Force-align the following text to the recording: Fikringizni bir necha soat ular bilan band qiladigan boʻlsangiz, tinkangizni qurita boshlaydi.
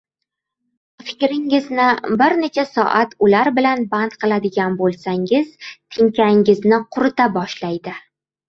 Fikringizni 1.09 1.83
bir 2.21 2.37
necha 2.39 2.65
soat 2.69 3.13
ular 3.27 3.51
bilan 3.59 3.85
band 3.93 4.17
qiladigan 4.25 4.81
boʻlsangiz, 4.81 5.55
tinkangizni 5.99 6.81
qurita 6.97 7.33
boshlaydi. 7.39 7.99